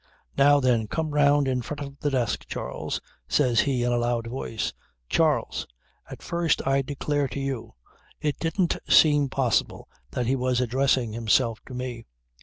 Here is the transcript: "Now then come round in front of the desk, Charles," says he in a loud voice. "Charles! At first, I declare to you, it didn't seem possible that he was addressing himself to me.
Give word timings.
"Now 0.35 0.59
then 0.59 0.87
come 0.87 1.11
round 1.11 1.47
in 1.47 1.61
front 1.61 1.79
of 1.81 1.99
the 1.99 2.09
desk, 2.09 2.47
Charles," 2.47 3.01
says 3.27 3.59
he 3.59 3.83
in 3.83 3.91
a 3.91 3.99
loud 3.99 4.25
voice. 4.25 4.73
"Charles! 5.09 5.67
At 6.09 6.23
first, 6.23 6.59
I 6.65 6.81
declare 6.81 7.27
to 7.27 7.39
you, 7.39 7.75
it 8.19 8.39
didn't 8.39 8.77
seem 8.89 9.29
possible 9.29 9.87
that 10.09 10.25
he 10.25 10.35
was 10.35 10.59
addressing 10.59 11.13
himself 11.13 11.59
to 11.67 11.75
me. 11.75 12.07